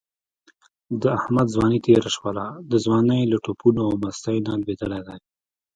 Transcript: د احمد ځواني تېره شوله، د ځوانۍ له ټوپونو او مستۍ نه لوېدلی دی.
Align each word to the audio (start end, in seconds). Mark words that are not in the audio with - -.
د 1.01 1.03
احمد 1.17 1.47
ځواني 1.55 1.79
تېره 1.85 2.09
شوله، 2.15 2.45
د 2.71 2.73
ځوانۍ 2.85 3.21
له 3.31 3.37
ټوپونو 3.45 3.81
او 3.87 3.93
مستۍ 4.03 4.37
نه 4.45 4.53
لوېدلی 4.61 5.01
دی. 5.07 5.17